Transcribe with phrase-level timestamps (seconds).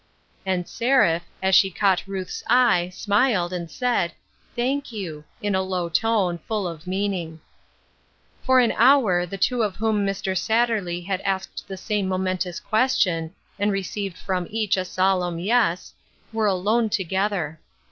[0.47, 4.13] And Seraph, as she caught Ruth's eye, smiled, and said,"
[4.55, 7.39] Thank you," in a low tone, full of meaning.
[8.41, 10.35] For an hour, the two of whom Mr.
[10.35, 13.71] Satterley had asked the same momentous question, and 26o TRANSFORMATION.
[13.73, 15.93] received from each a solemn Yes,
[16.33, 17.59] were alone together.